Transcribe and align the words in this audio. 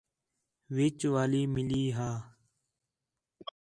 وِچ 0.75 0.99
والی 1.13 1.43
مِلی 1.53 1.83
ہا 1.97 2.11